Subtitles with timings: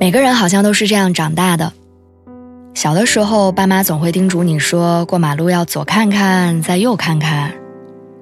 [0.00, 1.74] 每个人好像都是这样长大的。
[2.72, 7.52] 小的时候，爸妈总会叮嘱你说，过马路要左看看，再右看看，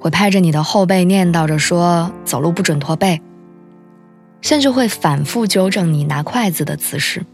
[0.01, 3.23] 会拍着你的后背念叨着说，走路不准驼背，
[4.41, 7.25] 甚至会反复纠正你拿筷子的姿势。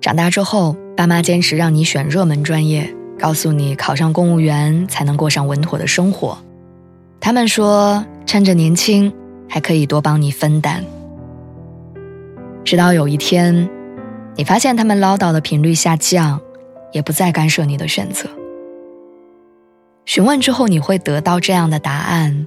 [0.00, 6.36] 长大之后，爸妈坚持让你选热门专业，告诉你考上公务员才能过上稳妥的生活。
[7.20, 9.12] 他们说，趁着年轻，
[9.48, 10.84] 还可以多帮你分担。
[12.70, 13.68] 直到有一天，
[14.36, 16.40] 你发现他们唠叨的频率下降，
[16.92, 18.30] 也不再干涉你的选择。
[20.04, 22.46] 询问之后，你会得到这样的答案：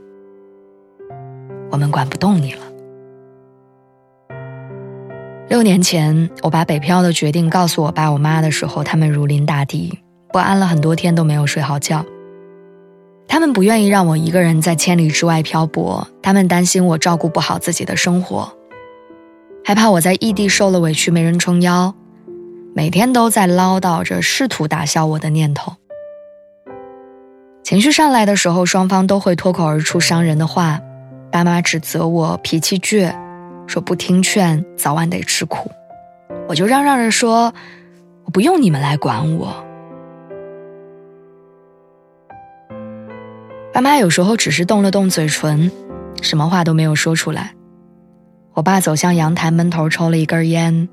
[1.69, 2.61] 我们管不动你了。
[5.49, 9.99] 六年前，我把北漂的决定告诉我爸我妈的时候，他们如临大敌，
[10.31, 12.05] 不安了很多天都没有睡好觉。
[13.27, 18.49] 他们不愿意让我一个人在千里之外漂泊，他们担心我照顾不好自己的生活。
[19.65, 21.95] 害怕我在异地受了委屈没人撑腰，
[22.75, 25.73] 每天都在唠叨着试图打消我的念头。
[27.63, 30.79] 情绪上来的时候，双方都会脱口而出伤人的话。
[31.31, 33.15] 爸妈指责我脾气倔，
[33.65, 35.71] 说不听劝早晚得吃苦。
[36.47, 37.53] 我就嚷嚷着说，
[38.25, 39.65] 我不用你们来管我。
[43.73, 45.71] 爸妈有时候只是动了动嘴唇，
[46.21, 47.55] 什么话都没有说出来。
[48.53, 50.87] 我爸走向阳台，闷头抽了一根烟。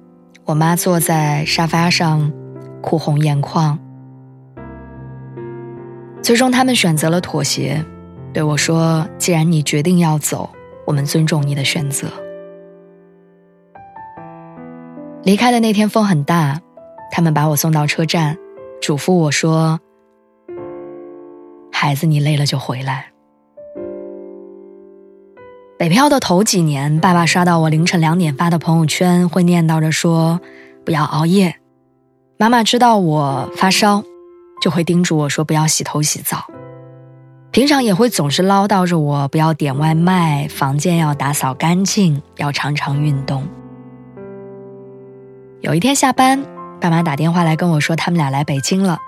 [0.47, 2.33] 我妈坐在沙发上，
[2.81, 3.79] 哭红眼眶。
[6.23, 7.85] 最终，他们选择了妥协，
[8.33, 10.49] 对我说：“既然你决定要走，
[10.87, 12.09] 我们尊重你的选择。”
[15.23, 16.59] 离开的那天风很大，
[17.13, 18.39] 他们把我送到车站，
[18.81, 19.79] 嘱咐我说
[21.71, 23.09] ：“孩子，你累了就回来。”
[25.81, 30.39] 北漂的头几年，爸爸刷到我凌晨两点发的朋友圈，会念叨着说
[30.85, 31.57] ：“不要熬夜。”
[32.37, 34.05] 妈妈知道我发烧，
[34.61, 36.45] 就会叮嘱我说：“不要洗头洗澡。”
[37.51, 43.49] 平常也会总是唠叨着我不要点外卖，房间要打扫干净，要常常运动。
[45.63, 46.45] 有一天下班，
[46.79, 48.99] 爸妈打电话来跟我说他们俩来北京了。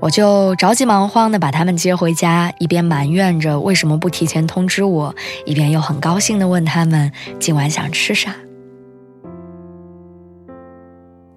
[0.00, 8.34] 我就着急忙慌的把他们接回家，一边埋怨着为什么不提前通知我，一边又很高兴的问他们今晚想吃啥。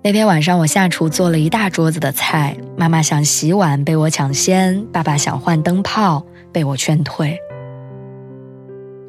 [0.02, 7.38] 那天晚上我下厨做了一大桌子的菜，妈妈想洗碗被我抢先，爸爸想换灯泡被我劝退。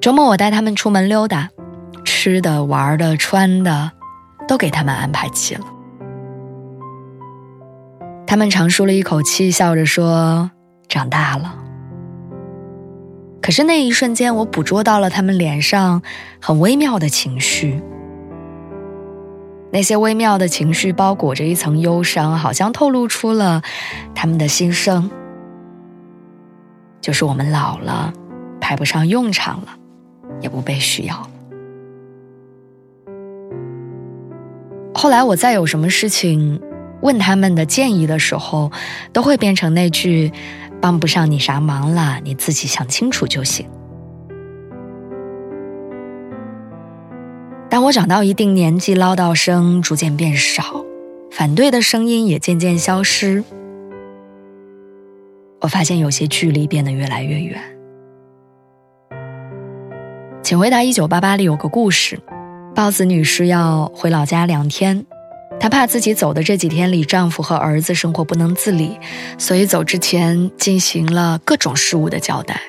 [0.00, 1.48] 周末我带他们出门溜达，
[2.04, 3.92] 吃的、玩的、穿的，
[4.46, 5.64] 都给他们安排齐了。
[8.34, 10.50] 他们长舒了一口气，笑着说
[10.90, 11.54] ：“长大了。”
[13.40, 16.02] 可是那一瞬间，我捕捉到了他们脸上
[16.40, 17.80] 很微妙的情绪。
[19.70, 23.62] 那些微妙的情绪包裹着一层忧伤，好像透露出了
[24.16, 25.08] 他们的心声。
[27.00, 28.12] 就是我们老了，
[28.60, 29.68] 派不上用场了，
[30.40, 31.30] 也不被需要了。
[34.92, 36.60] 后来我再有什么事情。
[37.04, 38.72] 问他们的建议的时候，
[39.12, 40.32] 都会变成那句
[40.80, 43.68] “帮不上你啥忙了，你自己想清楚就行”。
[47.68, 50.82] 当我长到一定年纪，唠叨声逐渐变少，
[51.30, 53.44] 反对的声音也渐渐消失，
[55.60, 57.60] 我发现有些距离变得越来越远。
[60.42, 62.18] 请回答：一九八八里有个故事，
[62.74, 65.04] 豹子女士要回老家两天。
[65.60, 68.98] 她怕自己走的这几天里，丈夫和儿子生活不能自理，
[69.38, 72.60] 所以走之前进行了各种事务的交代。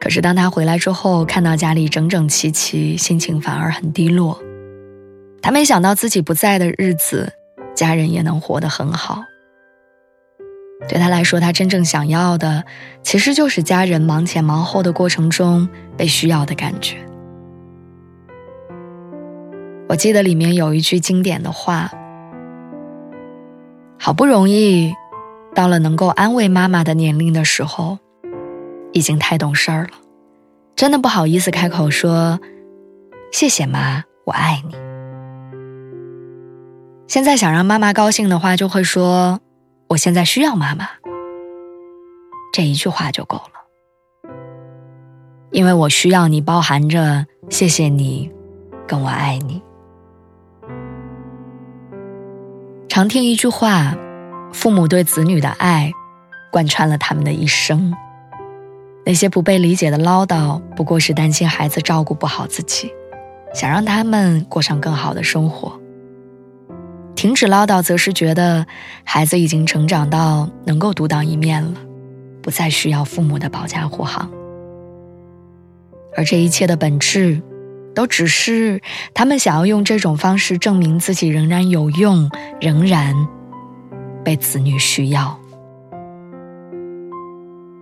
[0.00, 4.40] 可是当她回来之后，看到家里整整齐齐，心情反而很低落。
[5.42, 7.32] 她没想到自己不在的日子，
[7.74, 9.24] 家人也能活得很好。
[10.88, 12.64] 对她来说，她真正想要的，
[13.02, 16.96] 其实就是家人忙前忙后的过程中被需要的感觉。
[19.88, 21.90] 我记得里面有一句经典的话
[24.00, 24.94] ：“好不容易
[25.54, 27.98] 到了能够安慰妈妈的年龄的时候，
[28.92, 29.90] 已经太懂事儿了，
[30.74, 32.40] 真的不好意思开口说
[33.30, 34.74] 谢谢妈，我爱你。
[37.06, 39.38] 现在想让妈妈高兴的话，就会说
[39.88, 40.88] 我现在需要妈妈。
[42.52, 44.30] 这一句话就够了，
[45.50, 48.30] 因为我需要你，包含着谢谢你，
[48.86, 49.62] 跟我爱你。
[52.94, 53.92] 常听一句话，
[54.52, 55.90] 父母对子女的爱，
[56.52, 57.92] 贯穿了他们的一生。
[59.04, 62.92] 那些不被理解的唠叨，不过是担心孩子照顾不好自己，
[63.52, 65.76] 想让他们过上更好的生活。
[67.16, 68.64] 停止唠叨，则是觉得
[69.02, 71.74] 孩子已经成长到能够独当一面了，
[72.40, 74.30] 不再需要父母的保驾护航。
[76.16, 77.42] 而这一切的本质。
[77.94, 78.82] 都只是
[79.14, 82.28] 他们想要用这种方式证明自己仍然有用，
[82.60, 83.14] 仍然
[84.24, 85.38] 被子女需要，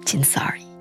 [0.04, 0.71] 仅此而已。